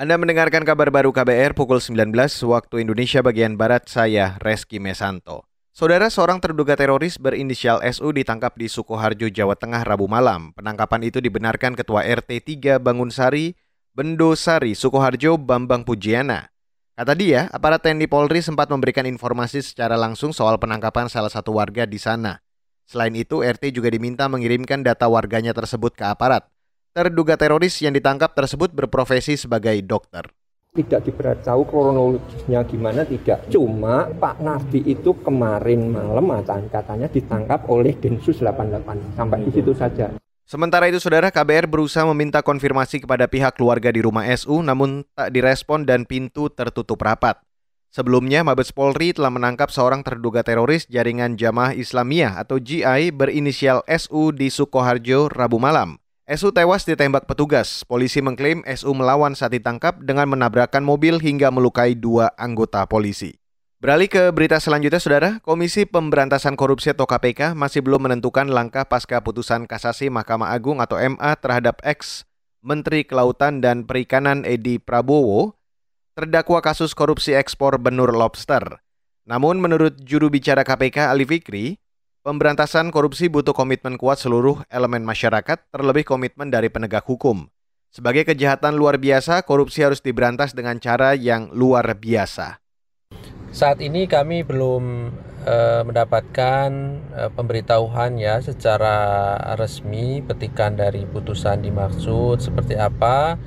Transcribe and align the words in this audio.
Anda 0.00 0.16
mendengarkan 0.16 0.64
kabar 0.64 0.88
baru 0.88 1.12
KBR 1.12 1.52
pukul 1.52 1.76
19 1.76 2.16
waktu 2.48 2.88
Indonesia 2.88 3.20
bagian 3.20 3.60
Barat, 3.60 3.84
saya 3.84 4.40
Reski 4.40 4.80
Mesanto. 4.80 5.44
Saudara 5.76 6.08
seorang 6.08 6.40
terduga 6.40 6.72
teroris 6.72 7.20
berinisial 7.20 7.84
SU 7.84 8.08
ditangkap 8.16 8.56
di 8.56 8.72
Sukoharjo, 8.72 9.28
Jawa 9.28 9.60
Tengah 9.60 9.84
Rabu 9.84 10.08
malam. 10.08 10.56
Penangkapan 10.56 11.04
itu 11.04 11.20
dibenarkan 11.20 11.76
Ketua 11.76 12.00
RT 12.08 12.32
3 12.32 12.80
Bangunsari, 12.80 13.52
Bendosari, 13.92 14.72
Sukoharjo, 14.72 15.36
Bambang 15.36 15.84
Pujiana. 15.84 16.48
Kata 16.96 17.12
dia, 17.12 17.52
aparat 17.52 17.84
TNI 17.84 18.08
Polri 18.08 18.40
sempat 18.40 18.72
memberikan 18.72 19.04
informasi 19.04 19.60
secara 19.60 20.00
langsung 20.00 20.32
soal 20.32 20.56
penangkapan 20.56 21.12
salah 21.12 21.28
satu 21.28 21.60
warga 21.60 21.84
di 21.84 22.00
sana. 22.00 22.40
Selain 22.88 23.12
itu, 23.12 23.44
RT 23.44 23.76
juga 23.76 23.92
diminta 23.92 24.32
mengirimkan 24.32 24.80
data 24.80 25.12
warganya 25.12 25.52
tersebut 25.52 25.92
ke 25.92 26.08
aparat. 26.08 26.48
Terduga 26.90 27.38
teroris 27.38 27.78
yang 27.86 27.94
ditangkap 27.94 28.34
tersebut 28.34 28.74
berprofesi 28.74 29.38
sebagai 29.38 29.78
dokter. 29.86 30.26
Tidak 30.74 31.06
diberitahu 31.06 31.62
kronologisnya 31.70 32.66
gimana 32.66 33.06
tidak. 33.06 33.46
Cuma 33.46 34.10
Pak 34.10 34.42
Nardi 34.42 34.82
itu 34.82 35.14
kemarin 35.22 35.86
malam 35.86 36.34
katanya 36.66 37.06
ditangkap 37.06 37.70
oleh 37.70 37.94
Densus 37.94 38.42
88. 38.42 39.14
Sampai 39.14 39.38
di 39.46 39.54
situ 39.54 39.70
saja. 39.70 40.10
Sementara 40.42 40.90
itu, 40.90 40.98
Saudara 40.98 41.30
KBR 41.30 41.70
berusaha 41.70 42.02
meminta 42.10 42.42
konfirmasi 42.42 43.06
kepada 43.06 43.30
pihak 43.30 43.54
keluarga 43.54 43.94
di 43.94 44.02
rumah 44.02 44.26
SU 44.26 44.58
namun 44.58 45.06
tak 45.14 45.30
direspon 45.30 45.86
dan 45.86 46.02
pintu 46.02 46.50
tertutup 46.50 46.98
rapat. 47.06 47.38
Sebelumnya, 47.94 48.42
Mabes 48.42 48.74
Polri 48.74 49.14
telah 49.14 49.30
menangkap 49.30 49.70
seorang 49.70 50.02
terduga 50.02 50.42
teroris 50.42 50.90
jaringan 50.90 51.38
Jamaah 51.38 51.70
Islamiyah 51.70 52.42
atau 52.42 52.58
GI 52.58 53.14
berinisial 53.14 53.86
SU 53.86 54.34
di 54.34 54.50
Sukoharjo 54.50 55.30
Rabu 55.30 55.62
malam. 55.62 56.02
SU 56.30 56.54
tewas 56.54 56.86
ditembak 56.86 57.26
petugas. 57.26 57.82
Polisi 57.82 58.22
mengklaim 58.22 58.62
SU 58.62 58.94
melawan 58.94 59.34
saat 59.34 59.50
ditangkap 59.50 59.98
dengan 59.98 60.30
menabrakkan 60.30 60.78
mobil 60.78 61.18
hingga 61.18 61.50
melukai 61.50 61.98
dua 61.98 62.30
anggota 62.38 62.86
polisi. 62.86 63.34
Beralih 63.82 64.06
ke 64.06 64.30
berita 64.30 64.62
selanjutnya, 64.62 65.02
Saudara. 65.02 65.30
Komisi 65.42 65.90
Pemberantasan 65.90 66.54
Korupsi 66.54 66.94
atau 66.94 67.10
KPK 67.10 67.58
masih 67.58 67.82
belum 67.82 68.06
menentukan 68.06 68.46
langkah 68.46 68.86
pasca 68.86 69.18
putusan 69.18 69.66
kasasi 69.66 70.06
Mahkamah 70.06 70.54
Agung 70.54 70.78
atau 70.78 71.02
MA 71.02 71.34
terhadap 71.34 71.82
ex 71.82 72.22
Menteri 72.62 73.02
Kelautan 73.02 73.58
dan 73.58 73.82
Perikanan 73.82 74.46
Edi 74.46 74.78
Prabowo 74.78 75.58
terdakwa 76.14 76.62
kasus 76.62 76.94
korupsi 76.94 77.34
ekspor 77.34 77.82
benur 77.82 78.14
lobster. 78.14 78.78
Namun 79.26 79.58
menurut 79.58 79.98
juru 79.98 80.30
bicara 80.30 80.62
KPK 80.62 81.10
Ali 81.10 81.26
Fikri, 81.26 81.79
Pemberantasan 82.20 82.92
korupsi 82.92 83.32
butuh 83.32 83.56
komitmen 83.56 83.96
kuat 83.96 84.20
seluruh 84.20 84.60
elemen 84.68 85.00
masyarakat, 85.08 85.56
terlebih 85.72 86.04
komitmen 86.04 86.52
dari 86.52 86.68
penegak 86.68 87.08
hukum. 87.08 87.48
Sebagai 87.88 88.28
kejahatan 88.28 88.76
luar 88.76 89.00
biasa, 89.00 89.40
korupsi 89.40 89.80
harus 89.80 90.04
diberantas 90.04 90.52
dengan 90.52 90.76
cara 90.76 91.16
yang 91.16 91.48
luar 91.56 91.96
biasa. 91.96 92.60
Saat 93.56 93.80
ini 93.80 94.04
kami 94.04 94.44
belum 94.44 95.08
e, 95.48 95.56
mendapatkan 95.88 96.68
e, 97.08 97.22
pemberitahuan 97.32 98.20
ya 98.20 98.44
secara 98.44 99.40
resmi 99.56 100.20
petikan 100.20 100.76
dari 100.76 101.08
putusan 101.08 101.64
dimaksud 101.64 102.36
seperti 102.44 102.76
apa 102.76 103.40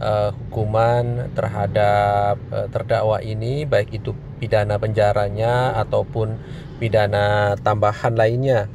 e, 0.00 0.32
hukuman 0.32 1.28
terhadap 1.36 2.40
e, 2.48 2.58
terdakwa 2.72 3.20
ini 3.20 3.68
baik 3.68 4.00
itu 4.00 4.16
pidana 4.36 4.76
penjaranya 4.76 5.78
ataupun 5.80 6.36
pidana 6.78 7.56
tambahan 7.62 8.14
lainnya, 8.18 8.66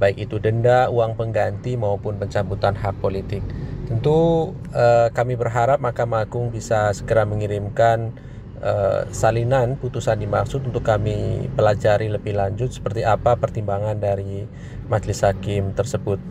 baik 0.00 0.28
itu 0.28 0.40
denda, 0.40 0.88
uang 0.88 1.16
pengganti 1.18 1.76
maupun 1.76 2.16
pencabutan 2.16 2.72
hak 2.72 2.96
politik. 3.04 3.44
Tentu 3.84 4.52
eh, 4.70 5.10
kami 5.10 5.34
berharap 5.34 5.82
Mahkamah 5.82 6.24
Agung 6.24 6.48
bisa 6.54 6.94
segera 6.94 7.26
mengirimkan 7.26 8.14
eh, 8.62 9.02
salinan 9.10 9.74
putusan 9.76 10.22
dimaksud 10.22 10.62
untuk 10.62 10.86
kami 10.86 11.50
pelajari 11.52 12.06
lebih 12.06 12.38
lanjut 12.38 12.70
seperti 12.70 13.02
apa 13.02 13.34
pertimbangan 13.34 13.98
dari 13.98 14.46
majelis 14.86 15.26
hakim 15.26 15.74
tersebut. 15.74 16.22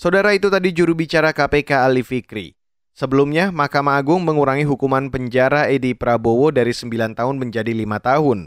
Saudara 0.00 0.32
itu 0.32 0.48
tadi 0.48 0.72
juru 0.72 0.96
bicara 0.96 1.32
KPK 1.32 1.84
Ali 1.84 2.00
Fikri. 2.00 2.59
Sebelumnya, 2.94 3.54
Mahkamah 3.54 3.96
Agung 3.96 4.26
mengurangi 4.26 4.66
hukuman 4.66 5.08
penjara 5.08 5.70
Edi 5.70 5.94
Prabowo 5.94 6.50
dari 6.50 6.74
9 6.74 7.16
tahun 7.16 7.36
menjadi 7.38 7.72
5 7.72 7.98
tahun. 8.02 8.38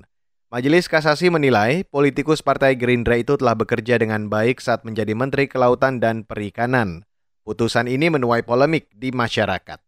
Majelis 0.54 0.86
Kasasi 0.86 1.34
menilai 1.34 1.82
politikus 1.90 2.46
Partai 2.46 2.78
Gerindra 2.78 3.18
itu 3.18 3.34
telah 3.42 3.58
bekerja 3.58 3.98
dengan 3.98 4.30
baik 4.30 4.62
saat 4.62 4.86
menjadi 4.86 5.18
Menteri 5.18 5.50
Kelautan 5.50 5.98
dan 5.98 6.22
Perikanan. 6.22 7.10
Putusan 7.42 7.90
ini 7.90 8.14
menuai 8.14 8.46
polemik 8.46 8.88
di 8.94 9.10
masyarakat. 9.10 9.82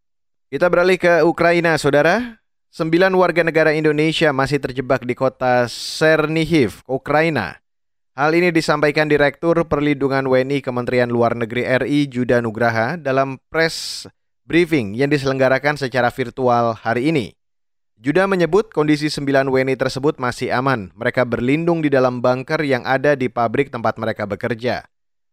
Kita 0.50 0.66
beralih 0.66 0.98
ke 0.98 1.22
Ukraina, 1.22 1.78
saudara. 1.78 2.42
Sembilan 2.74 3.14
warga 3.14 3.46
negara 3.46 3.72
Indonesia 3.72 4.34
masih 4.34 4.58
terjebak 4.58 5.06
di 5.06 5.14
kota 5.14 5.70
Chernihiv, 5.70 6.82
Ukraina. 6.90 7.62
Hal 8.18 8.34
ini 8.34 8.48
disampaikan 8.50 9.06
Direktur 9.06 9.60
Perlindungan 9.68 10.26
WNI 10.26 10.64
Kementerian 10.64 11.12
Luar 11.12 11.36
Negeri 11.36 11.62
RI 11.62 12.10
Juda 12.10 12.42
Nugraha 12.42 12.96
dalam 12.96 13.36
press 13.52 14.08
briefing 14.46 14.94
yang 14.94 15.10
diselenggarakan 15.10 15.74
secara 15.74 16.08
virtual 16.14 16.78
hari 16.78 17.10
ini. 17.10 17.26
Juda 17.98 18.30
menyebut 18.30 18.70
kondisi 18.70 19.10
sembilan 19.10 19.50
WNI 19.50 19.74
tersebut 19.74 20.22
masih 20.22 20.54
aman. 20.54 20.94
Mereka 20.94 21.26
berlindung 21.26 21.82
di 21.82 21.90
dalam 21.90 22.22
bunker 22.22 22.62
yang 22.62 22.86
ada 22.86 23.18
di 23.18 23.26
pabrik 23.26 23.74
tempat 23.74 23.98
mereka 23.98 24.24
bekerja. 24.24 24.86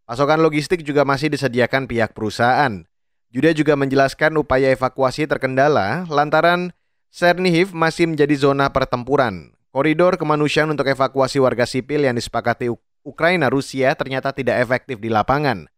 Pasokan 0.04 0.42
logistik 0.42 0.82
juga 0.82 1.06
masih 1.06 1.32
disediakan 1.32 1.88
pihak 1.88 2.12
perusahaan. 2.18 2.84
Juda 3.30 3.54
juga 3.54 3.78
menjelaskan 3.78 4.36
upaya 4.42 4.74
evakuasi 4.74 5.30
terkendala 5.30 6.06
lantaran 6.10 6.74
Chernihiv 7.14 7.78
masih 7.78 8.10
menjadi 8.10 8.34
zona 8.34 8.74
pertempuran. 8.74 9.54
Koridor 9.70 10.18
kemanusiaan 10.18 10.74
untuk 10.74 10.90
evakuasi 10.90 11.38
warga 11.38 11.70
sipil 11.70 12.02
yang 12.02 12.18
disepakati 12.18 12.74
Ukraina 13.06 13.54
Rusia 13.54 13.94
ternyata 13.94 14.34
tidak 14.34 14.58
efektif 14.66 14.98
di 14.98 15.14
lapangan. 15.14 15.70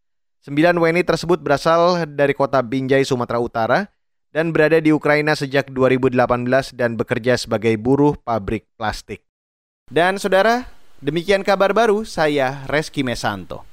Sembilan 0.46 0.78
WNI 0.78 1.02
tersebut 1.02 1.42
berasal 1.42 2.06
dari 2.06 2.30
kota 2.30 2.62
Binjai, 2.62 3.02
Sumatera 3.02 3.42
Utara, 3.42 3.90
dan 4.30 4.54
berada 4.54 4.78
di 4.78 4.94
Ukraina 4.94 5.34
sejak 5.34 5.74
2018 5.74 6.70
dan 6.70 6.94
bekerja 6.94 7.34
sebagai 7.34 7.74
buruh 7.74 8.14
pabrik 8.14 8.62
plastik. 8.78 9.26
Dan 9.90 10.22
saudara, 10.22 10.70
demikian 11.02 11.42
kabar 11.42 11.74
baru 11.74 12.06
saya 12.06 12.62
Reski 12.70 13.02
Mesanto. 13.02 13.66